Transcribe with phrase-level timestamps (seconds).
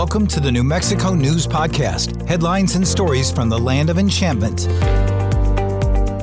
[0.00, 4.66] Welcome to the New Mexico News Podcast headlines and stories from the land of enchantment.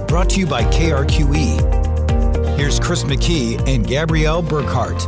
[0.08, 2.58] Brought to you by KRQE.
[2.58, 5.00] Here's Chris McKee and Gabrielle Burkhart.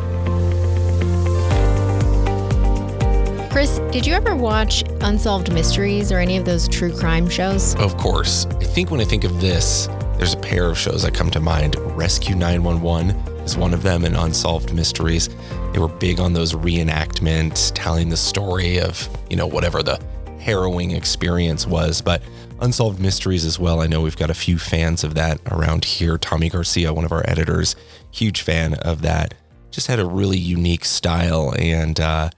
[3.50, 7.74] Chris, did you ever watch Unsolved Mysteries or any of those true crime shows?
[7.78, 8.46] Of course.
[8.46, 11.40] I think when I think of this, there's a pair of shows that come to
[11.40, 11.76] mind.
[11.98, 15.28] Rescue 911 is one of them, and Unsolved Mysteries.
[15.74, 20.00] They were big on those reenactments, telling the story of, you know, whatever the
[20.40, 22.00] harrowing experience was.
[22.00, 22.22] But
[22.62, 23.82] Unsolved Mysteries as well.
[23.82, 26.20] I know we've got a few fans of that around here.
[26.20, 27.76] Tommy Garcia, one of our editors,
[28.12, 29.34] huge fan of that.
[29.72, 32.30] Just had a really unique style, and uh,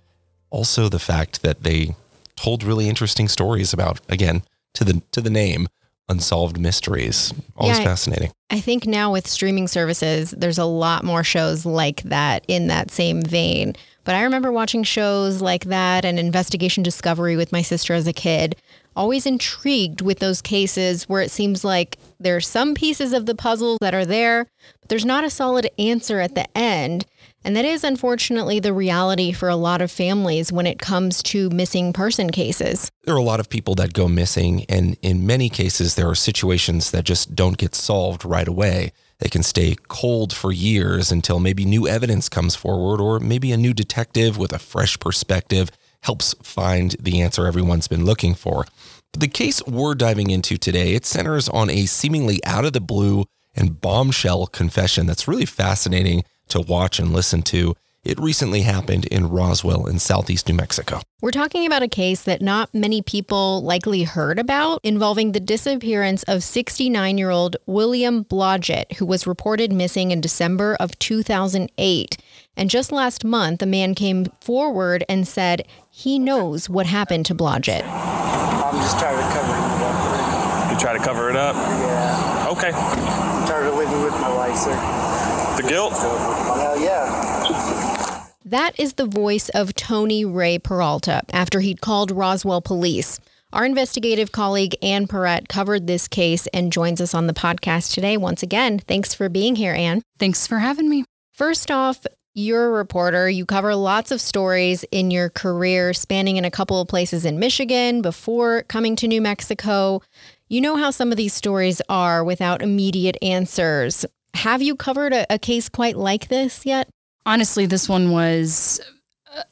[0.50, 1.96] also the fact that they
[2.38, 4.44] told really interesting stories about, again,
[4.76, 5.68] to the to the name,
[6.12, 7.34] unsolved mysteries.
[7.56, 8.32] Always Yeah, fascinating.
[8.50, 12.92] I think now with streaming services, there's a lot more shows like that in that
[12.92, 13.76] same vein.
[14.04, 18.14] But I remember watching shows like that and Investigation Discovery with my sister as a
[18.14, 18.56] kid.
[18.96, 23.78] Always intrigued with those cases where it seems like there's some pieces of the puzzle
[23.80, 24.48] that are there,
[24.82, 27.06] but there's not a solid answer at the end.
[27.44, 31.50] And that is unfortunately the reality for a lot of families when it comes to
[31.50, 32.92] missing person cases.
[33.04, 36.16] There are a lot of people that go missing, and in many cases, there are
[36.16, 38.92] situations that just don't get solved right away.
[39.20, 43.58] They can stay cold for years until maybe new evidence comes forward, or maybe a
[43.58, 48.66] new detective with a fresh perspective helps find the answer everyone's been looking for.
[49.12, 52.82] But the case we're diving into today, it centers on a seemingly out of the
[52.82, 57.76] blue and bombshell confession that's really fascinating to watch and listen to.
[58.04, 61.02] It recently happened in Roswell in southeast New Mexico.
[61.22, 66.24] We're talking about a case that not many people likely heard about involving the disappearance
[66.24, 72.18] of 69 year old William Blodgett, who was reported missing in December of 2008.
[72.58, 77.36] And just last month, a man came forward and said he knows what happened to
[77.36, 77.84] Blodgett.
[77.86, 80.72] I'm just tired of covering it up.
[80.72, 81.56] You try to cover it up.
[81.56, 82.48] Yeah.
[82.50, 82.72] Okay.
[82.72, 85.11] I'm tired of living with my wife, sir.
[85.58, 85.94] The guilt.
[85.94, 88.28] Well, yeah.
[88.46, 93.20] That is the voice of Tony Ray Peralta after he'd called Roswell police.
[93.54, 98.16] Our investigative colleague Ann Pierret covered this case and joins us on the podcast today.
[98.16, 100.02] Once again, thanks for being here, Ann.
[100.20, 101.04] Thanks for having me.
[101.34, 103.30] First off, you're a reporter.
[103.30, 107.40] You cover lots of stories in your career, spanning in a couple of places in
[107.40, 110.02] Michigan before coming to New Mexico.
[110.48, 114.06] You know how some of these stories are without immediate answers.
[114.36, 116.90] Have you covered a, a case quite like this yet?
[117.26, 118.82] Honestly, this one was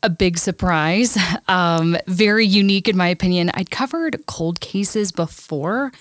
[0.03, 1.17] a big surprise.
[1.47, 3.49] Um, very unique, in my opinion.
[3.55, 5.91] I'd covered cold cases before,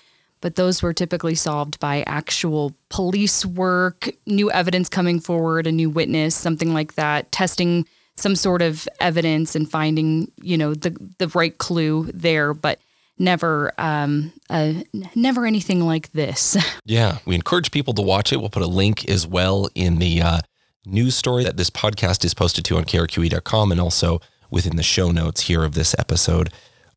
[0.42, 5.88] but those were typically solved by actual police work, new evidence coming forward, a new
[5.88, 11.28] witness, something like that, testing some sort of evidence and finding, you know, the the
[11.28, 12.78] right clue there, but
[13.18, 14.74] never um, uh,
[15.14, 16.56] never anything like this.
[16.84, 18.38] Yeah, we encourage people to watch it.
[18.38, 20.38] We'll put a link as well in the uh,
[20.86, 24.20] news story that this podcast is posted to on krqe.com and also
[24.50, 26.50] within the show notes here of this episode.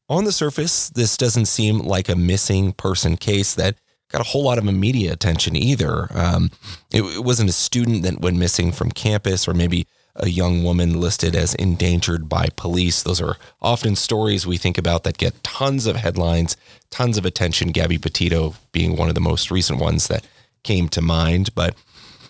[0.07, 3.75] On the surface, this doesn't seem like a missing person case that
[4.09, 6.07] got a whole lot of media attention either.
[6.11, 6.51] Um,
[6.91, 10.99] it, it wasn't a student that went missing from campus or maybe a young woman
[10.99, 13.03] listed as endangered by police.
[13.03, 16.57] Those are often stories we think about that get tons of headlines,
[16.89, 17.69] tons of attention.
[17.69, 20.25] Gabby Petito being one of the most recent ones that
[20.63, 21.53] came to mind.
[21.55, 21.75] But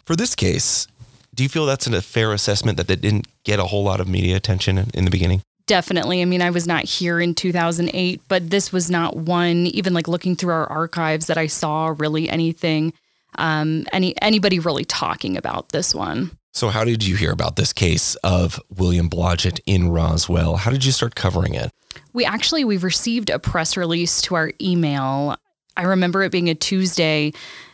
[0.05, 0.87] for this case,
[1.33, 4.07] do you feel that's a fair assessment that they didn't get a whole lot of
[4.07, 5.41] media attention in, in the beginning?
[5.67, 6.21] Definitely.
[6.21, 10.07] I mean, I was not here in 2008, but this was not one, even like
[10.07, 12.93] looking through our archives, that I saw really anything,
[13.37, 16.31] um, any anybody really talking about this one.
[16.53, 20.57] So, how did you hear about this case of William Blodgett in Roswell?
[20.57, 21.71] How did you start covering it?
[22.13, 25.37] We actually we've received a press release to our email.
[25.77, 27.31] I remember it being a Tuesday.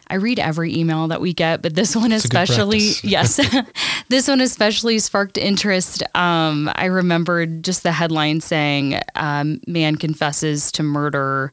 [0.09, 3.39] I read every email that we get, but this one good especially, yes,
[4.09, 6.03] this one especially sparked interest.
[6.15, 11.51] Um, I remembered just the headline saying, um, "Man confesses to murder."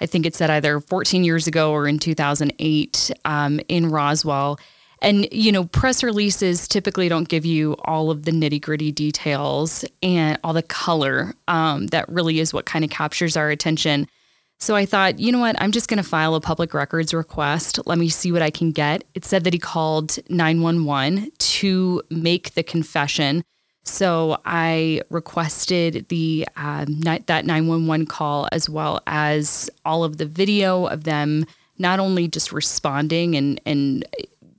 [0.00, 4.58] I think it said either 14 years ago or in 2008 um, in Roswell.
[5.04, 9.84] And, you know, press releases typically don't give you all of the nitty gritty details
[10.02, 14.08] and all the color um, that really is what kind of captures our attention.
[14.58, 15.60] So I thought, you know what?
[15.60, 17.78] I'm just going to file a public records request.
[17.84, 19.04] Let me see what I can get.
[19.14, 23.44] It said that he called 911 to make the confession.
[23.82, 26.48] So I requested the
[26.86, 31.44] ni- that 911 call as well as all of the video of them
[31.78, 34.04] not only just responding and and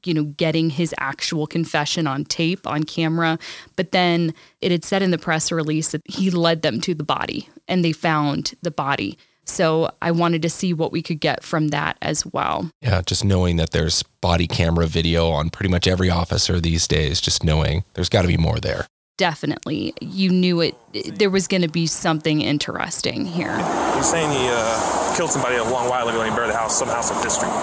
[0.05, 3.37] you know, getting his actual confession on tape, on camera.
[3.75, 7.03] But then it had said in the press release that he led them to the
[7.03, 9.17] body and they found the body.
[9.45, 12.71] So I wanted to see what we could get from that as well.
[12.81, 17.21] Yeah, just knowing that there's body camera video on pretty much every officer these days,
[17.21, 18.87] just knowing there's got to be more there.
[19.17, 19.93] Definitely.
[20.01, 23.55] You knew it, there was going to be something interesting here.
[23.95, 26.77] He's saying he uh, killed somebody a long while ago and he buried the house,
[26.77, 27.53] some house on Fifth Street.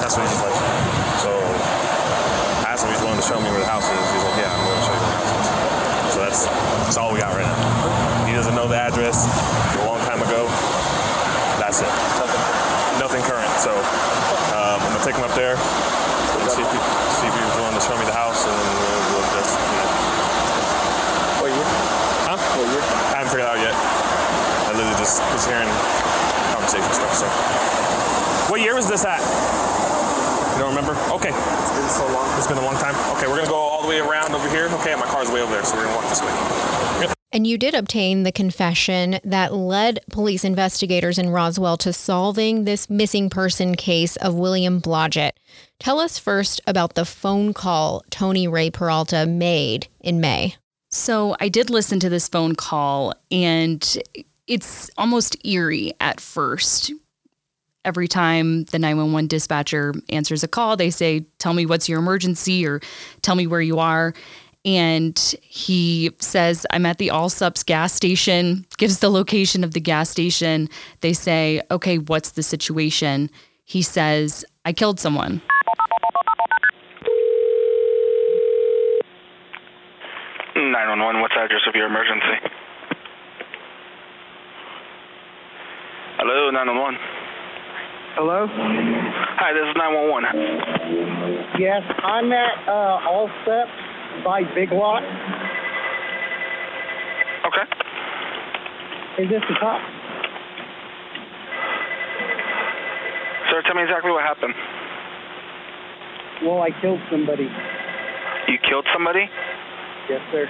[0.00, 0.56] That's what he's like.
[1.22, 1.85] So
[3.16, 3.96] I asked him if he's willing to show me where the house is.
[4.12, 6.12] He's like, yeah, I'm willing to show you where the house is.
[6.12, 6.40] So that's,
[6.84, 8.28] that's all we got right now.
[8.28, 9.24] He doesn't know the address.
[9.80, 10.44] A long time ago.
[11.56, 11.88] That's it.
[13.00, 13.48] Nothing current.
[13.56, 13.72] So
[14.52, 16.78] um, I'm gonna take him up there and see if, he,
[17.16, 19.78] see if he's willing to show me the house, and then we'll, we'll that's, you
[19.80, 19.90] know.
[21.40, 21.68] What year?
[22.28, 22.36] Huh?
[22.36, 22.84] What year?
[22.84, 23.72] I haven't figured out yet.
[23.72, 25.68] I literally just was hearing
[26.52, 27.16] conversation stuff.
[27.16, 27.26] So,
[28.52, 29.24] what year was this at?
[30.76, 31.14] You don't remember?
[31.14, 32.36] Okay, It's been so long.
[32.36, 32.94] it's been a long time.
[33.16, 34.66] Okay, we're gonna go all the way around over here.
[34.80, 36.28] Okay, my car's way over there, so we're gonna walk this way.
[37.00, 37.12] Yep.
[37.32, 42.90] And you did obtain the confession that led police investigators in Roswell to solving this
[42.90, 45.32] missing person case of William Blodgett.
[45.80, 50.56] Tell us first about the phone call Tony Ray Peralta made in May.
[50.90, 53.98] So I did listen to this phone call, and
[54.46, 56.92] it's almost eerie at first.
[57.86, 62.66] Every time the 911 dispatcher answers a call, they say, Tell me what's your emergency
[62.66, 62.80] or
[63.22, 64.12] tell me where you are.
[64.64, 70.10] And he says, I'm at the Allsup's gas station, gives the location of the gas
[70.10, 70.68] station.
[71.00, 73.30] They say, Okay, what's the situation?
[73.64, 75.40] He says, I killed someone.
[80.56, 81.20] Nine one one.
[81.20, 82.50] What's the address of your emergency?
[86.18, 87.25] Hello, nine one one.
[88.16, 88.48] Hello?
[88.48, 90.24] Hi, this is nine one one.
[91.60, 93.68] Yes, I'm at uh, All Steps
[94.24, 95.04] by Big Lot.
[97.44, 97.66] Okay.
[99.20, 99.84] Is this the cop?
[103.52, 104.56] Sir, tell me exactly what happened.
[106.40, 107.52] Well, I killed somebody.
[108.48, 109.28] You killed somebody?
[110.08, 110.48] Yes, sir.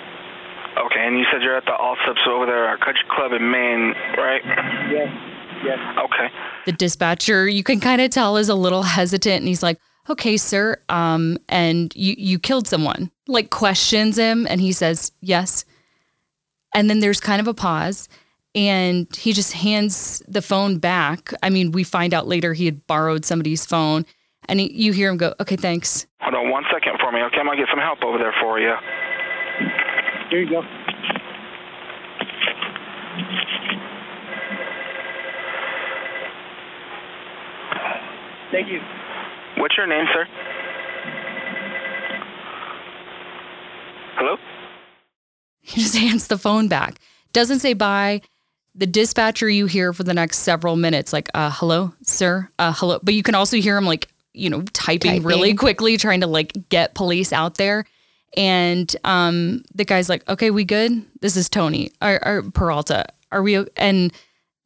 [0.87, 3.91] Okay, and you said you're at the Allsup's over there, our country club in Main,
[4.15, 4.43] right?
[4.87, 5.36] Yes.
[5.65, 5.79] Yes.
[6.05, 6.29] Okay.
[6.67, 10.37] the dispatcher you can kind of tell is a little hesitant and he's like okay
[10.37, 15.65] sir um and you you killed someone like questions him and he says yes
[16.75, 18.09] and then there's kind of a pause
[18.55, 22.87] and he just hands the phone back i mean we find out later he had
[22.87, 24.05] borrowed somebody's phone
[24.49, 27.39] and he, you hear him go okay thanks Hold on one second for me, okay?
[27.39, 28.75] I'm gonna get some help over there for you.
[30.31, 30.63] Here you go.
[38.57, 38.81] Thank you.
[39.59, 40.27] What's your name, sir?
[44.17, 44.37] Hello?
[45.61, 46.99] he just hands the phone back
[47.35, 48.23] doesn't say bye
[48.75, 52.99] the dispatcher you hear for the next several minutes like uh hello sir uh hello
[53.03, 55.27] but you can also hear him like you know typing, Typing.
[55.27, 57.85] really quickly trying to like get police out there
[58.37, 63.43] and um the guy's like okay we good this is tony or, or peralta are
[63.43, 64.13] we and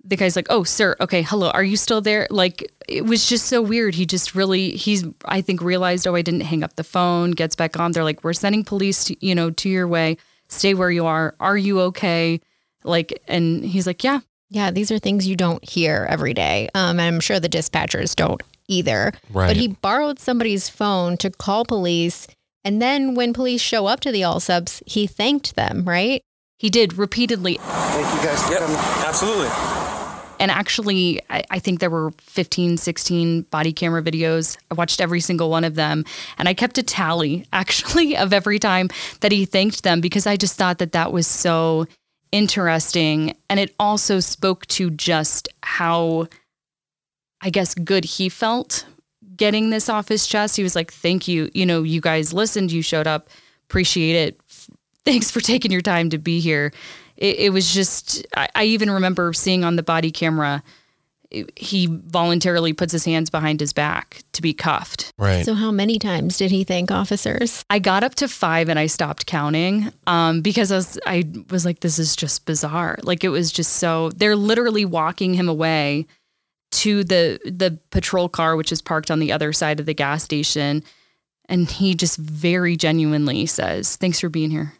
[0.04, 3.46] the guy's like oh sir okay hello are you still there like it was just
[3.46, 6.84] so weird he just really he's i think realized oh i didn't hang up the
[6.84, 10.16] phone gets back on they're like we're sending police to, you know to your way
[10.48, 12.40] stay where you are are you okay
[12.84, 14.20] like and he's like yeah
[14.52, 16.68] Yeah, these are things you don't hear every day.
[16.74, 19.12] Um, and I'm sure the dispatchers don't either.
[19.32, 19.46] Right.
[19.46, 22.26] But he borrowed somebody's phone to call police.
[22.64, 26.20] And then when police show up to the Allsup's, he thanked them, right?
[26.58, 28.60] he did repeatedly Thank you guys for Yep.
[28.60, 28.76] coming.
[29.06, 29.89] Absolutely.
[30.40, 34.56] And actually I, I think there were 15 16 body camera videos.
[34.70, 36.04] I watched every single one of them.
[36.38, 38.88] And i kept a tally actually of every time
[39.20, 41.86] that he thanked them because i just thought that that was so
[42.32, 43.36] interesting.
[43.48, 46.26] And it also spoke to just how
[47.42, 48.86] i guess good he felt
[49.36, 50.56] getting this off his chest.
[50.56, 51.50] He was like thank you.
[51.54, 52.72] You know you guys listened.
[52.72, 53.28] You showed up.
[53.68, 54.40] Appreciate it.
[55.04, 56.72] Thanks for taking your time to be here
[57.20, 60.62] it, it was just I, I even remember seeing on the body camera
[61.54, 65.12] he voluntarily puts his hands behind his back to be cuffed.
[65.16, 65.44] Right.
[65.44, 67.64] So, how many times did he thank officers?
[67.70, 71.64] i got up to five and i stopped counting um, because I was, I was
[71.64, 72.98] like this is just bizarre.
[73.02, 76.06] Like it was just so they're literally walking him away
[76.72, 80.24] to the the patrol car which is parked on the other side of the gas
[80.24, 80.82] station.
[81.48, 84.72] And he just very genuinely says thanks for being here.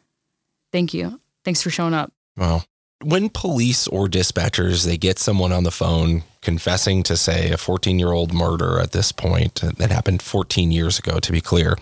[0.73, 1.20] Thank you.
[1.44, 2.64] Thanks for showing up Well,
[3.02, 7.99] when police or dispatchers they get someone on the phone confessing to say a 14
[7.99, 11.76] year old murder at this point uh, that happened 14 years ago to be clear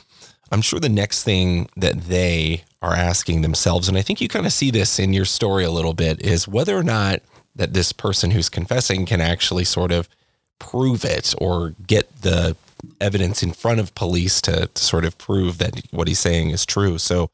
[0.51, 4.47] I'm sure the next thing that they are asking themselves, and I think you kind
[4.47, 7.21] of see this in your story a little bit, is whether or not
[7.55, 10.09] that this person who's confessing can actually sort of
[10.59, 12.57] prove it or get the
[13.01, 16.65] evidence in front of police to, to sort of prove that what he's saying is
[16.65, 16.99] true.
[16.99, 17.31] So,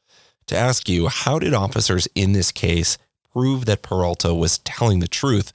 [0.47, 2.97] to ask you, how did officers in this case
[3.35, 5.51] prove that Peralta was telling the truth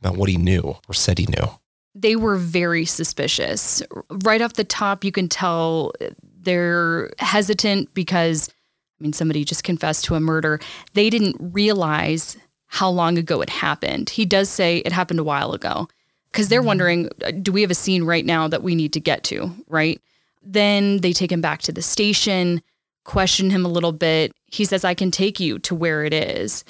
[0.00, 1.48] about what he knew or said he knew?
[1.94, 3.82] They were very suspicious.
[4.10, 5.92] Right off the top, you can tell
[6.40, 10.60] they're hesitant because, I mean, somebody just confessed to a murder.
[10.94, 12.36] They didn't realize
[12.66, 14.10] how long ago it happened.
[14.10, 15.88] He does say it happened a while ago
[16.30, 16.66] because they're mm-hmm.
[16.66, 19.54] wondering uh, do we have a scene right now that we need to get to,
[19.68, 20.00] right?
[20.42, 22.62] Then they take him back to the station,
[23.04, 24.32] question him a little bit.
[24.46, 26.64] He says, I can take you to where it is.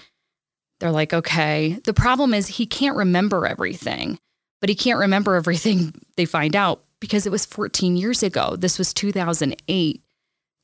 [0.82, 1.78] They're like, okay.
[1.84, 4.18] The problem is he can't remember everything,
[4.60, 8.56] but he can't remember everything they find out because it was 14 years ago.
[8.56, 10.02] This was 2008.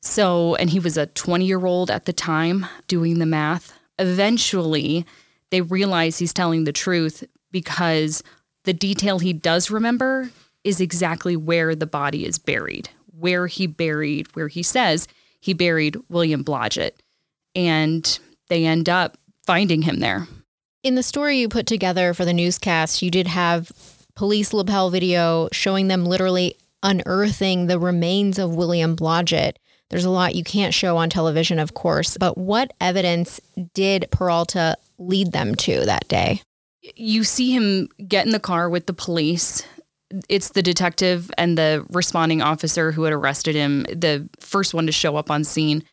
[0.03, 3.79] So, and he was a 20 year old at the time doing the math.
[3.97, 5.07] Eventually,
[5.53, 7.23] they realize he's telling the truth
[7.53, 8.25] because
[8.65, 10.31] the detail he does remember
[10.65, 15.07] is exactly where the body is buried, where he buried, where he says
[15.39, 16.95] he buried William Blodgett.
[17.55, 19.17] And they end up
[19.49, 20.29] finding him there.
[20.83, 23.73] In the story you put together for the newscast, you did have
[24.15, 29.57] police lapel video showing them literally unearthing the remains of William Blodgett.
[29.89, 33.41] There's a lot you can't show on television, of course, but what evidence
[33.73, 36.43] did Peralta lead them to that day?
[36.95, 39.67] You see him get in the car with the police.
[40.29, 44.93] It's the detective and the responding officer who had arrested him, the first one to
[44.93, 45.85] show up on scene.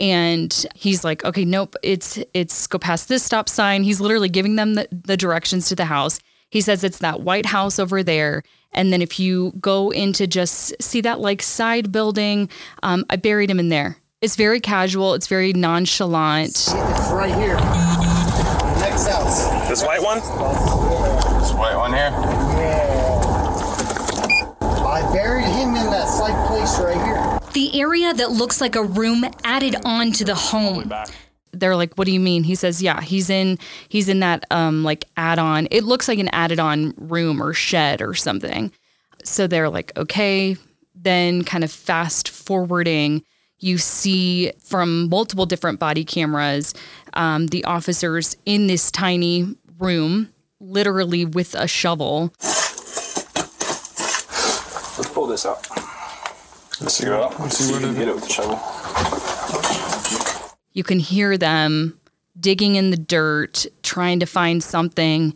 [0.00, 3.82] And he's like, okay, nope, it's it's go past this stop sign.
[3.82, 6.20] He's literally giving them the, the directions to the house.
[6.48, 8.42] He says it's that white house over there.
[8.72, 12.48] And then if you go into just see that like side building,
[12.82, 13.98] um, I buried him in there.
[14.22, 15.14] It's very casual.
[15.14, 16.50] It's very nonchalant.
[16.50, 16.72] It's
[17.10, 17.56] right here.
[18.80, 19.68] Next house.
[19.68, 20.18] This white one?
[21.40, 22.10] This white one here?
[22.10, 23.20] Yeah.
[24.60, 27.39] I buried him in that side place right here.
[27.52, 30.92] The area that looks like a room added on to the home.
[31.52, 34.84] They're like, "What do you mean?" He says, "Yeah, he's in he's in that um
[34.84, 35.66] like add-on.
[35.70, 38.70] It looks like an added-on room or shed or something."
[39.24, 40.56] So they're like, "Okay."
[40.94, 43.24] Then kind of fast forwarding,
[43.58, 46.74] you see from multiple different body cameras
[47.14, 50.28] um, the officers in this tiny room,
[50.60, 52.32] literally with a shovel.
[54.98, 55.66] Let's pull this out.
[56.80, 58.58] Let's see, go Let's see where to get it with the shovel.
[60.72, 61.98] You can hear them
[62.38, 65.34] digging in the dirt, trying to find something.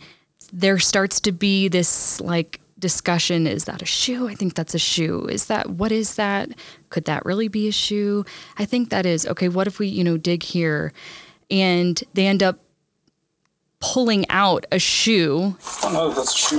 [0.53, 4.29] There starts to be this like discussion is that a shoe?
[4.29, 5.27] I think that's a shoe.
[5.27, 6.51] Is that what is that?
[6.91, 8.25] Could that really be a shoe?
[8.59, 9.27] I think that is.
[9.27, 10.93] Okay, what if we, you know, dig here?
[11.51, 12.59] And they end up
[13.81, 15.57] pulling out a shoe.
[15.83, 16.59] Oh no, that's a shoe.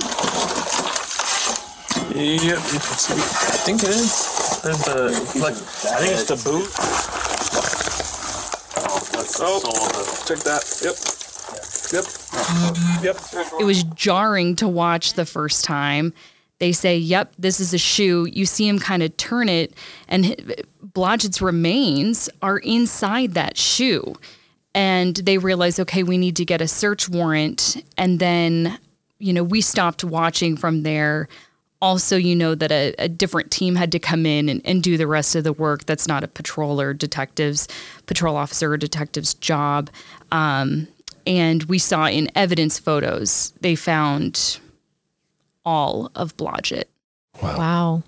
[2.16, 2.56] Yep, you.
[2.56, 4.45] I think it is.
[4.66, 5.54] There's the like.
[5.54, 6.66] I think it's the boot.
[8.82, 10.26] Oh, that's the oh, the.
[10.26, 10.66] Check that.
[10.82, 10.96] Yep.
[11.94, 12.06] Yep.
[13.04, 13.62] Yep.
[13.62, 16.16] It was jarring to watch the first time.
[16.58, 19.76] They say, "Yep, this is a shoe." You see him kind of turn it,
[20.08, 24.16] and Blodgett's remains are inside that shoe.
[24.74, 27.84] And they realize, okay, we need to get a search warrant.
[28.00, 28.80] And then,
[29.20, 31.30] you know, we stopped watching from there
[31.82, 34.98] also you know that a, a, different team had to come in and, and do
[34.98, 35.86] the rest of the work.
[35.86, 37.68] That's not a patrol or detectives
[38.06, 39.90] patrol officer or detective's job.
[40.32, 40.88] Um,
[41.28, 44.60] and we saw in evidence photos they found
[45.66, 46.86] all of blodgett.
[47.42, 47.58] Wow.
[47.58, 48.04] wow.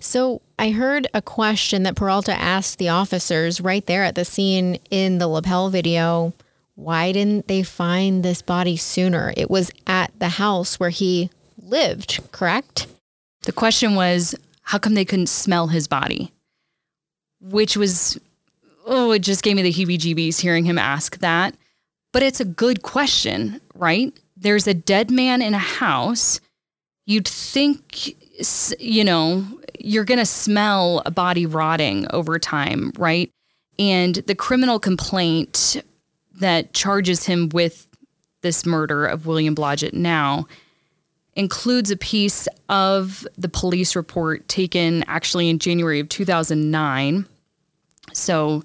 [0.00, 4.78] So i heard a question that peralta asked the officers right there at the scene
[4.90, 6.34] in the lapel video.
[6.74, 9.32] Why didn't they find this body sooner?
[9.36, 12.86] It was at the house where he lived correct
[13.42, 16.32] the question was, how come they couldn't smell his body?
[17.40, 18.18] Which was,
[18.86, 21.54] oh, it just gave me the heebie jeebies hearing him ask that.
[22.12, 24.12] But it's a good question, right?
[24.36, 26.40] There's a dead man in a house.
[27.06, 28.14] You'd think,
[28.78, 29.46] you know,
[29.78, 33.30] you're going to smell a body rotting over time, right?
[33.78, 35.82] And the criminal complaint
[36.40, 37.86] that charges him with
[38.42, 40.46] this murder of William Blodgett now
[41.38, 47.26] includes a piece of the police report taken actually in January of 2009.
[48.12, 48.64] So,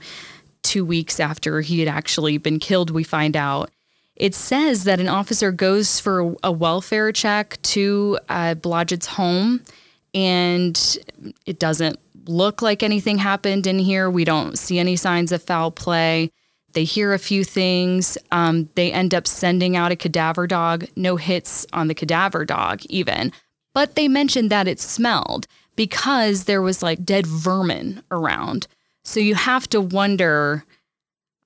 [0.64, 3.70] two weeks after he had actually been killed, we find out.
[4.16, 9.64] It says that an officer goes for a welfare check to uh, Blodgett's home
[10.14, 10.98] and
[11.46, 14.10] it doesn't look like anything happened in here.
[14.10, 16.32] We don't see any signs of foul play.
[16.74, 18.18] They hear a few things.
[18.32, 20.86] Um, they end up sending out a cadaver dog.
[20.96, 23.32] No hits on the cadaver dog, even.
[23.74, 28.68] But they mentioned that it smelled because there was like dead vermin around.
[29.04, 30.66] So you have to wonder.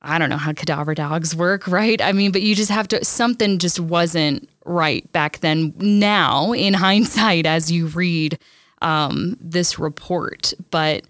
[0.01, 2.01] I don't know how cadaver dogs work, right?
[2.01, 5.73] I mean, but you just have to, something just wasn't right back then.
[5.77, 8.37] Now, in hindsight, as you read
[8.81, 11.03] um, this report, but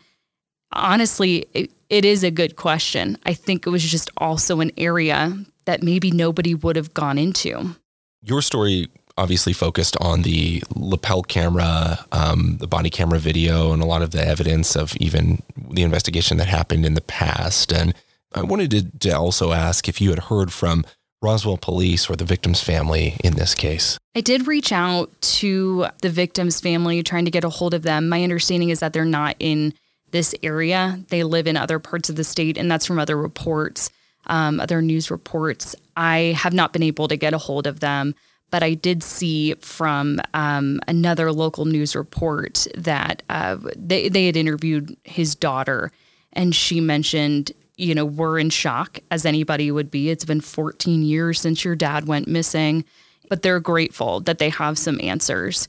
[0.72, 3.18] honestly, it, it is a good question.
[3.26, 7.76] I think it was just also an area that maybe nobody would have gone into.
[8.22, 13.86] Your story obviously focused on the lapel camera, um, the body camera video, and a
[13.86, 15.42] lot of the evidence of even
[15.72, 17.72] the investigation that happened in the past.
[17.72, 17.96] And
[18.34, 20.86] I wanted to, to also ask if you had heard from
[21.22, 23.98] Roswell police or the victim's family in this case?
[24.16, 28.08] I did reach out to the victim's family trying to get a hold of them.
[28.08, 29.74] My understanding is that they're not in
[30.12, 33.90] this area, they live in other parts of the state, and that's from other reports,
[34.28, 35.76] um, other news reports.
[35.96, 38.16] I have not been able to get a hold of them.
[38.50, 44.38] But I did see from um, another local news report that uh, they, they had
[44.38, 45.92] interviewed his daughter,
[46.32, 50.10] and she mentioned you know, we're in shock as anybody would be.
[50.10, 52.84] It's been 14 years since your dad went missing,
[53.30, 55.68] but they're grateful that they have some answers.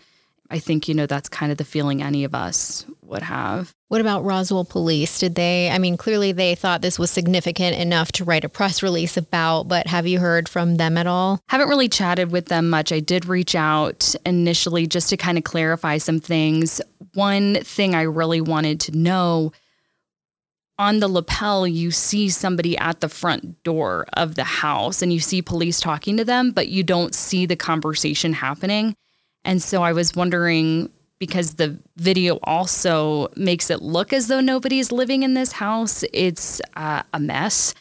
[0.50, 3.74] I think, you know, that's kind of the feeling any of us would have.
[3.88, 5.18] What about Roswell police?
[5.18, 8.82] Did they, I mean, clearly they thought this was significant enough to write a press
[8.82, 11.40] release about, but have you heard from them at all?
[11.48, 12.92] Haven't really chatted with them much.
[12.92, 16.80] I did reach out initially just to kind of clarify some things.
[17.14, 19.52] One thing I really wanted to know
[20.78, 25.18] on the lapel, you see somebody at the front door of the house and you
[25.18, 28.94] see police talking to them, but you don't see the conversation happening.
[29.44, 34.92] And so I was wondering because the video also makes it look as though nobody's
[34.92, 37.74] living in this house, it's uh, a mess.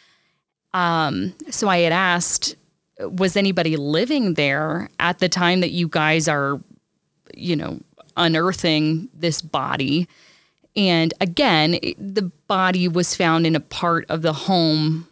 [0.73, 2.55] Um, so I had asked,
[2.99, 6.59] was anybody living there at the time that you guys are,
[7.33, 7.79] you know,
[8.15, 10.07] unearthing this body?
[10.75, 15.07] And again, the body was found in a part of the home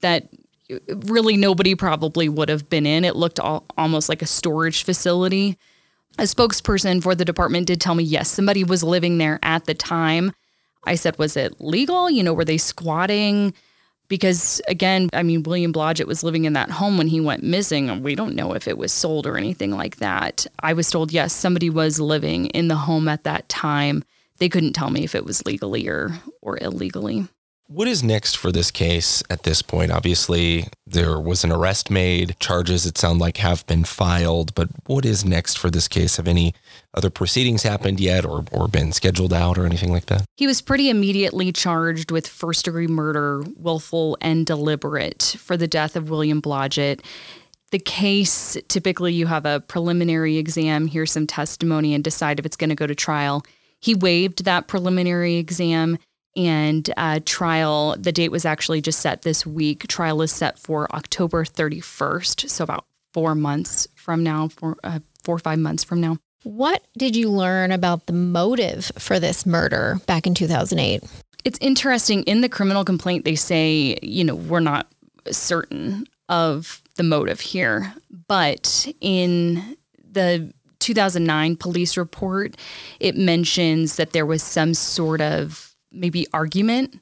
[0.00, 0.28] that
[0.88, 3.04] really nobody probably would have been in.
[3.04, 5.58] It looked all, almost like a storage facility.
[6.18, 9.74] A spokesperson for the department did tell me, yes, somebody was living there at the
[9.74, 10.32] time.
[10.86, 12.10] I said, was it legal?
[12.10, 13.54] You know, were they squatting?
[14.08, 17.90] Because again, I mean, William Blodgett was living in that home when he went missing.
[17.90, 20.46] And we don't know if it was sold or anything like that.
[20.60, 24.04] I was told, yes, somebody was living in the home at that time
[24.38, 27.26] they couldn't tell me if it was legally or or illegally.
[27.66, 29.90] What is next for this case at this point?
[29.90, 32.36] Obviously, there was an arrest made.
[32.38, 34.54] Charges, it sounds like, have been filed.
[34.54, 36.16] But what is next for this case?
[36.18, 36.52] Have any
[36.92, 40.26] other proceedings happened yet or, or been scheduled out or anything like that?
[40.36, 45.96] He was pretty immediately charged with first degree murder, willful and deliberate, for the death
[45.96, 47.02] of William Blodgett.
[47.70, 52.58] The case typically, you have a preliminary exam, hear some testimony, and decide if it's
[52.58, 53.42] going to go to trial.
[53.80, 55.96] He waived that preliminary exam
[56.36, 59.86] and uh, trial, the date was actually just set this week.
[59.86, 65.36] Trial is set for October 31st, so about four months from now, four, uh, four
[65.36, 66.18] or five months from now.
[66.42, 71.02] What did you learn about the motive for this murder back in 2008?
[71.44, 72.22] It's interesting.
[72.24, 74.88] In the criminal complaint, they say, you know, we're not
[75.30, 77.94] certain of the motive here,
[78.28, 79.76] but in
[80.10, 82.56] the 2009 police report,
[83.00, 87.00] it mentions that there was some sort of maybe argument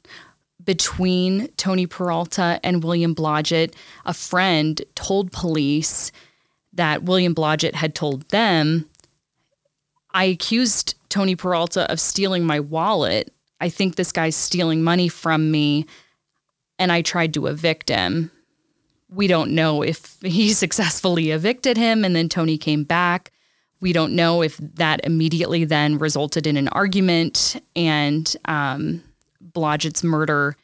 [0.65, 3.75] between Tony Peralta and William Blodgett.
[4.07, 6.13] A friend told police
[6.73, 8.89] that William Blodgett had told them,
[10.15, 13.33] I accused Tony Peralta of stealing my wallet.
[13.61, 15.87] I think this guy's stealing money from me.
[16.79, 18.31] And I tried to evict him.
[19.09, 23.31] We don't know if he successfully evicted him and then Tony came back.
[23.83, 29.03] We don't know if that immediately then resulted in an argument and um,
[29.43, 30.57] Blodgett's murder.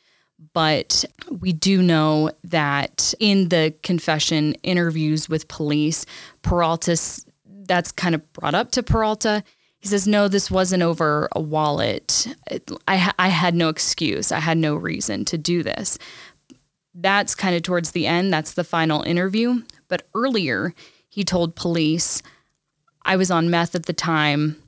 [0.54, 6.06] But we do know that in the confession interviews with police,
[6.42, 6.96] Peralta,
[7.44, 9.42] that's kind of brought up to Peralta.
[9.80, 12.28] He says, No, this wasn't over a wallet.
[12.86, 14.30] I, I had no excuse.
[14.30, 15.98] I had no reason to do this.
[16.94, 18.32] That's kind of towards the end.
[18.32, 19.62] That's the final interview.
[19.88, 20.72] But earlier,
[21.08, 22.22] he told police,
[23.08, 24.62] I was on meth at the time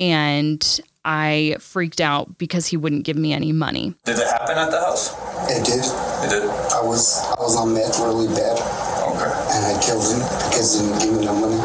[0.00, 3.94] and I freaked out because he wouldn't give me any money.
[4.04, 5.14] Did it happen at the house?
[5.48, 5.78] It did.
[5.78, 6.50] It did?
[6.50, 8.58] I was I was on meth really bad.
[8.58, 9.30] Okay.
[9.54, 10.18] And I killed him
[10.50, 11.62] because he didn't give me no money.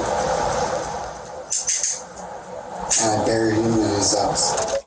[3.01, 4.77] and I buried him in his house.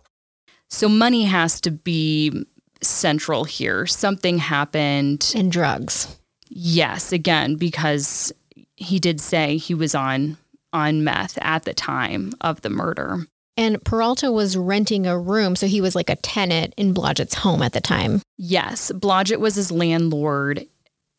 [0.71, 2.47] So money has to be
[2.81, 3.87] central here.
[3.87, 5.33] Something happened.
[5.35, 6.17] And drugs.
[6.49, 8.33] Yes, again, because
[8.77, 10.37] he did say he was on
[10.75, 13.27] on meth at the time of the murder.
[13.57, 17.63] And Peralta was renting a room, so he was like a tenant in Blodgett's home
[17.63, 18.21] at the time.
[18.37, 20.67] Yes, Blodgett was his landlord.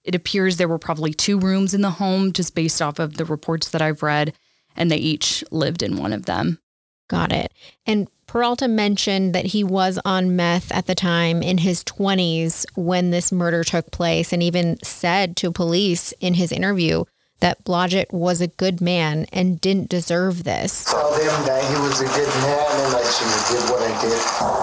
[0.03, 3.25] It appears there were probably two rooms in the home, just based off of the
[3.25, 4.33] reports that I've read,
[4.75, 6.59] and they each lived in one of them.
[7.07, 7.53] Got it.
[7.85, 13.11] And Peralta mentioned that he was on meth at the time in his 20s when
[13.11, 17.05] this murder took place, and even said to police in his interview
[17.39, 20.85] that Blodgett was a good man and didn't deserve this.
[20.85, 23.93] Tell him that he was a good man and I should have did what I
[24.01, 24.19] did.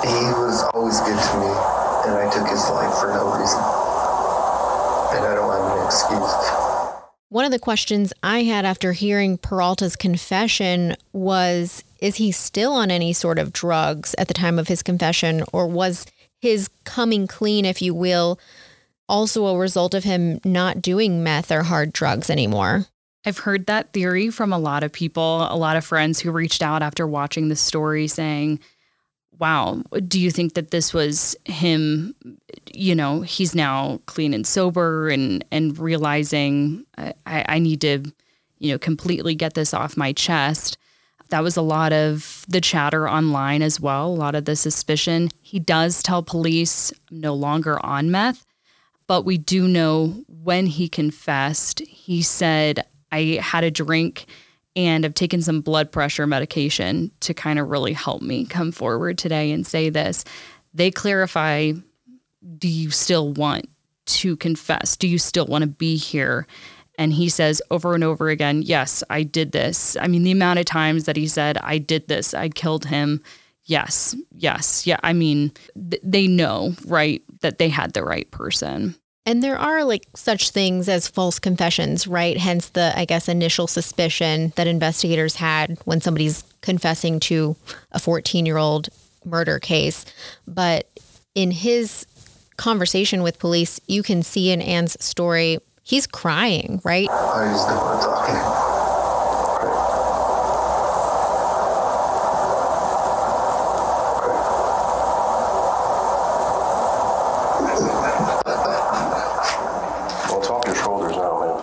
[0.08, 1.52] He was always good to me,
[2.06, 3.60] and I took his life for no reason.
[5.14, 6.62] And I don't have an excuse.
[7.28, 12.90] One of the questions I had after hearing Peralta's confession was Is he still on
[12.90, 16.06] any sort of drugs at the time of his confession, or was
[16.40, 18.38] his coming clean, if you will,
[19.08, 22.86] also a result of him not doing meth or hard drugs anymore?
[23.24, 26.62] I've heard that theory from a lot of people, a lot of friends who reached
[26.62, 28.60] out after watching the story saying,
[29.38, 32.14] Wow, do you think that this was him?
[32.72, 38.12] You know, he's now clean and sober and, and realizing I, I need to,
[38.58, 40.76] you know, completely get this off my chest.
[41.30, 45.30] That was a lot of the chatter online as well, a lot of the suspicion.
[45.40, 48.44] He does tell police, no longer on meth,
[49.12, 54.24] but we do know when he confessed, he said, I had a drink
[54.74, 59.18] and I've taken some blood pressure medication to kind of really help me come forward
[59.18, 60.24] today and say this.
[60.72, 61.72] They clarify
[62.56, 63.68] do you still want
[64.06, 64.96] to confess?
[64.96, 66.46] Do you still want to be here?
[66.96, 69.94] And he says over and over again, Yes, I did this.
[70.00, 73.22] I mean, the amount of times that he said, I did this, I killed him.
[73.64, 74.86] Yes, yes.
[74.86, 75.00] Yeah.
[75.02, 78.96] I mean, th- they know, right, that they had the right person.
[79.24, 82.36] And there are like such things as false confessions, right?
[82.36, 87.56] Hence the, I guess, initial suspicion that investigators had when somebody's confessing to
[87.92, 88.88] a 14 year old
[89.24, 90.04] murder case.
[90.48, 90.88] But
[91.36, 92.04] in his
[92.56, 97.08] conversation with police, you can see in Ann's story, he's crying, right?
[97.08, 98.68] I just don't want to talk anymore.
[110.28, 111.58] Well, it's off your shoulders now, man.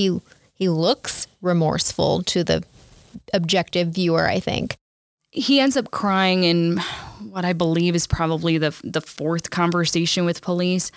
[0.00, 0.20] He
[0.54, 2.64] he looks remorseful to the
[3.34, 4.76] objective viewer, I think.
[5.32, 6.78] he ends up crying in
[7.30, 10.90] what I believe is probably the the fourth conversation with police.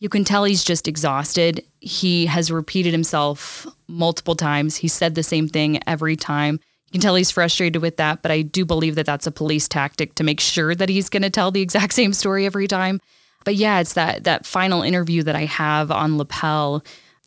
[0.00, 1.64] You can tell he's just exhausted.
[1.80, 4.76] He has repeated himself multiple times.
[4.76, 6.54] He said the same thing every time.
[6.86, 9.68] You can tell he's frustrated with that, but I do believe that that's a police
[9.68, 13.00] tactic to make sure that he's going to tell the exact same story every time.
[13.44, 16.82] But yeah, it's that that final interview that I have on Lapel,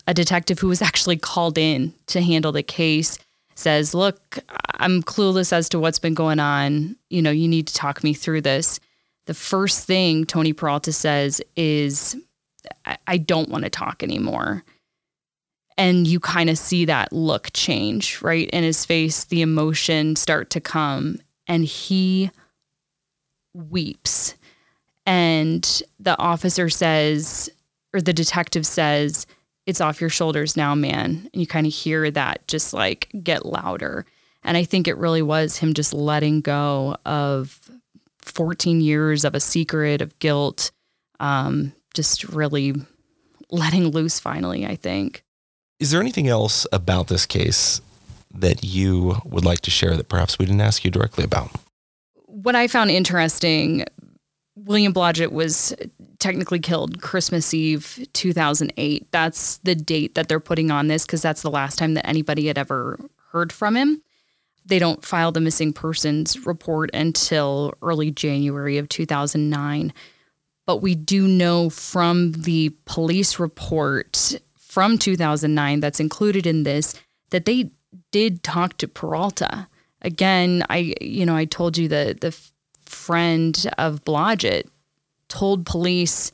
[0.10, 3.20] a detective who was actually called in to handle the case
[3.54, 4.40] says, Look,
[4.80, 6.96] I'm clueless as to what's been going on.
[7.12, 8.80] You know, you need to talk me through this.
[9.28, 12.18] The first thing Tony Peralta says is,
[12.86, 14.64] I, I don't want to talk anymore.
[15.78, 18.50] And you kind of see that look change, right?
[18.50, 22.32] In his face, the emotion start to come, and he
[23.54, 24.34] weeps.
[25.06, 27.52] And the officer says,
[27.94, 29.28] or the detective says,
[29.70, 31.30] it's off your shoulders now, man.
[31.32, 34.06] And you kind of hear that just like get louder.
[34.44, 37.60] And I think it really was him just letting go of
[38.24, 40.72] 14 years of a secret, of guilt,
[41.20, 42.74] um, just really
[43.52, 45.24] letting loose finally, I think.
[45.80, 47.80] Is there anything else about this case
[48.34, 51.52] that you would like to share that perhaps we didn't ask you directly about?
[52.26, 53.86] What I found interesting,
[54.66, 55.74] William Blodgett was
[56.20, 59.12] technically killed Christmas Eve 2008.
[59.12, 62.48] That's the date that they're putting on this because that's the last time that anybody
[62.48, 63.00] had ever
[63.32, 64.02] heard from him.
[64.66, 69.94] They don't file the missing persons report until early January of 2009.
[70.66, 76.94] But we do know from the police report from 2009 that's included in this
[77.32, 77.72] that they
[78.12, 79.68] did talk to Peralta.
[80.02, 82.38] Again, I you know, I told you the the
[82.90, 84.68] friend of Blodgett
[85.28, 86.32] told police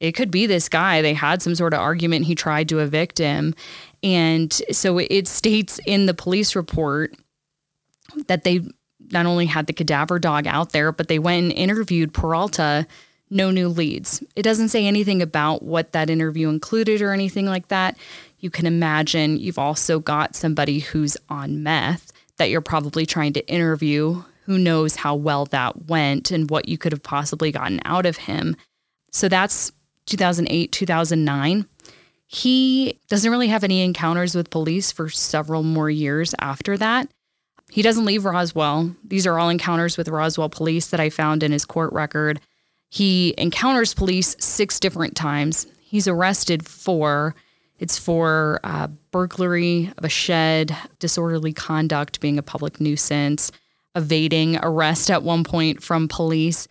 [0.00, 1.02] it could be this guy.
[1.02, 2.26] They had some sort of argument.
[2.26, 3.54] He tried to evict him.
[4.02, 7.14] And so it states in the police report
[8.28, 8.60] that they
[9.10, 12.86] not only had the cadaver dog out there, but they went and interviewed Peralta
[13.30, 14.22] no new leads.
[14.36, 17.96] It doesn't say anything about what that interview included or anything like that.
[18.38, 23.46] You can imagine you've also got somebody who's on meth that you're probably trying to
[23.46, 24.22] interview.
[24.48, 28.16] Who knows how well that went and what you could have possibly gotten out of
[28.16, 28.56] him.
[29.12, 29.72] So that's
[30.06, 31.66] 2008, 2009.
[32.26, 37.10] He doesn't really have any encounters with police for several more years after that.
[37.70, 38.96] He doesn't leave Roswell.
[39.04, 42.40] These are all encounters with Roswell police that I found in his court record.
[42.88, 45.66] He encounters police six different times.
[45.82, 47.34] He's arrested for
[47.78, 53.52] it's for uh, burglary of a shed, disorderly conduct, being a public nuisance,
[53.98, 56.66] evading arrest at one point from police.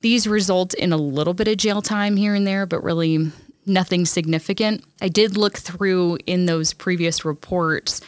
[0.00, 3.32] These result in a little bit of jail time here and there, but really
[3.66, 4.84] nothing significant.
[5.02, 8.00] I did look through in those previous reports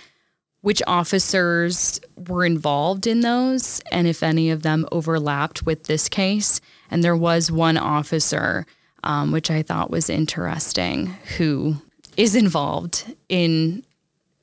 [0.63, 6.61] which officers were involved in those and if any of them overlapped with this case.
[6.91, 8.65] And there was one officer,
[9.03, 11.77] um, which I thought was interesting, who
[12.17, 13.85] is involved in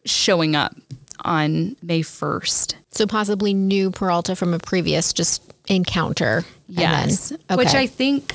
[0.05, 0.75] showing up
[1.23, 2.75] on May 1st.
[2.91, 6.43] So possibly knew Peralta from a previous just encounter.
[6.67, 7.29] Yes.
[7.29, 7.55] Then, okay.
[7.57, 8.33] Which I think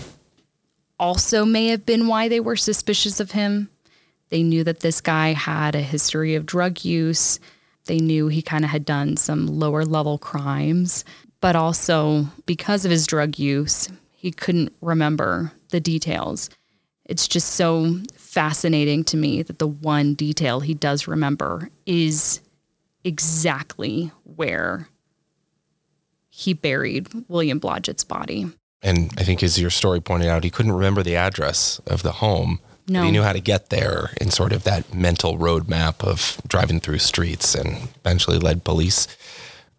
[0.99, 3.69] also may have been why they were suspicious of him.
[4.31, 7.39] They knew that this guy had a history of drug use.
[7.87, 11.05] They knew he kind of had done some lower level crimes,
[11.41, 16.49] but also because of his drug use, he couldn't remember the details.
[17.05, 22.41] It's just so fascinating to me that the one detail he does remember is
[23.05, 24.89] exactly where
[26.29, 28.47] he buried William Blodgett's body.
[28.83, 32.13] And I think, as your story pointed out, he couldn't remember the address of the
[32.13, 32.61] home.
[32.87, 33.01] No.
[33.01, 36.81] But he knew how to get there in sort of that mental roadmap of driving
[36.81, 39.07] through streets and eventually led police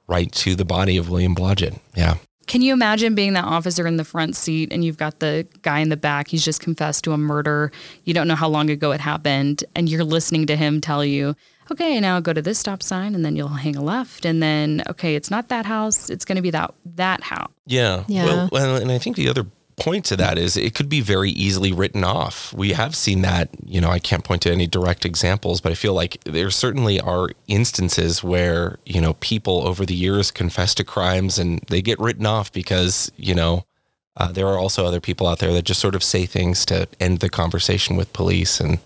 [0.07, 1.79] right to the body of William Blodgett.
[1.95, 2.17] Yeah.
[2.47, 5.79] Can you imagine being that officer in the front seat and you've got the guy
[5.79, 6.27] in the back?
[6.27, 7.71] He's just confessed to a murder.
[8.03, 9.63] You don't know how long ago it happened.
[9.75, 11.35] And you're listening to him tell you,
[11.71, 14.25] okay, now go to this stop sign and then you'll hang a left.
[14.25, 16.09] And then, okay, it's not that house.
[16.09, 17.51] It's going to be that, that house.
[17.65, 18.03] Yeah.
[18.07, 18.25] Yeah.
[18.25, 19.45] Well, well, and I think the other
[19.77, 22.53] point to that is it could be very easily written off.
[22.53, 25.75] We have seen that, you know, I can't point to any direct examples, but I
[25.75, 30.83] feel like there certainly are instances where, you know, people over the years confess to
[30.83, 33.65] crimes and they get written off because, you know,
[34.17, 36.87] uh, there are also other people out there that just sort of say things to
[36.99, 38.79] end the conversation with police and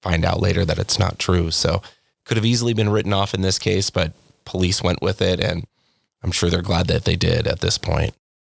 [0.00, 1.50] find out later that it's not true.
[1.50, 1.82] So
[2.24, 4.12] could have easily been written off in this case, but
[4.44, 5.66] police went with it and
[6.22, 8.14] I'm sure they're glad that they did at this point.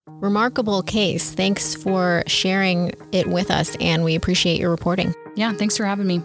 [0.07, 1.33] Remarkable case.
[1.33, 5.13] Thanks for sharing it with us, and we appreciate your reporting.
[5.35, 6.21] Yeah, thanks for having me.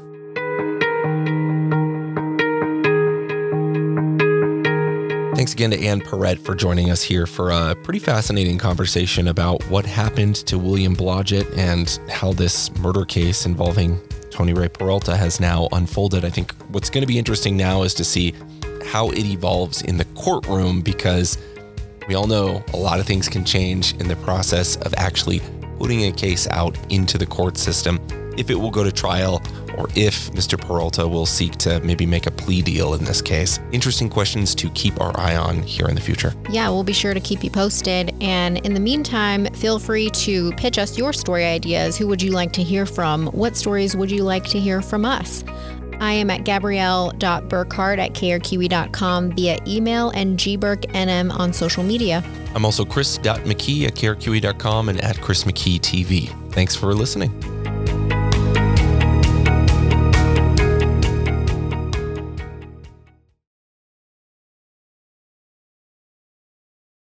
[5.35, 9.61] Thanks again to Ann Pierret for joining us here for a pretty fascinating conversation about
[9.65, 14.01] what happened to William Blodgett and how this murder case involving
[14.33, 16.25] Tony Ray Peralta has now unfolded.
[16.25, 18.35] I think what's going to be interesting now is to see
[18.87, 21.37] how it evolves in the courtroom because
[22.09, 25.41] we all know a lot of things can change in the process of actually
[25.79, 28.01] putting a case out into the court system
[28.37, 29.43] if it will go to trial
[29.77, 30.61] or if Mr.
[30.61, 33.59] Peralta will seek to maybe make a plea deal in this case.
[33.73, 36.35] Interesting questions to keep our eye on here in the future.
[36.51, 38.15] Yeah, we'll be sure to keep you posted.
[38.21, 41.97] And in the meantime, feel free to pitch us your story ideas.
[41.97, 43.27] Who would you like to hear from?
[43.29, 45.45] What stories would you like to hear from us?
[46.01, 52.25] I am at gabrielle.burkhart at krqe.com via email and gburknm on social media.
[52.55, 56.53] I'm also chris.mckee at krqe.com and at Chris McKee TV.
[56.53, 57.31] Thanks for listening.